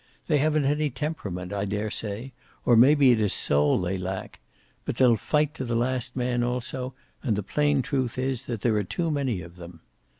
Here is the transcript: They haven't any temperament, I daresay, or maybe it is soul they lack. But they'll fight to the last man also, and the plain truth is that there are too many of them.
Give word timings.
They 0.25 0.39
haven't 0.39 0.65
any 0.65 0.89
temperament, 0.89 1.53
I 1.53 1.63
daresay, 1.65 2.31
or 2.65 2.75
maybe 2.75 3.11
it 3.11 3.21
is 3.21 3.35
soul 3.35 3.77
they 3.77 3.99
lack. 3.99 4.39
But 4.83 4.97
they'll 4.97 5.15
fight 5.15 5.53
to 5.53 5.63
the 5.63 5.75
last 5.75 6.15
man 6.15 6.41
also, 6.41 6.95
and 7.21 7.35
the 7.35 7.43
plain 7.43 7.83
truth 7.83 8.17
is 8.17 8.47
that 8.47 8.61
there 8.61 8.73
are 8.77 8.83
too 8.83 9.11
many 9.11 9.43
of 9.43 9.57
them. 9.57 9.81